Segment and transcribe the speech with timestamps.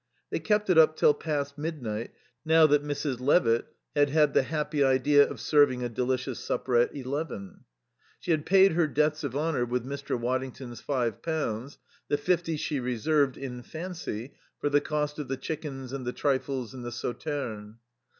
[0.31, 2.09] They kept it up till past midnight
[2.43, 3.19] now that Mrs.
[3.19, 7.65] Levitt had had the happy idea of serving a delicious supper at eleven.
[8.19, 10.19] (She had paid her debts of honour with Mr.
[10.19, 11.77] Waddington's five pounds;
[12.07, 16.73] the fifty she reserved, in fancy, for the cost of the chickens and the trifles
[16.73, 17.77] and the Sauterne.)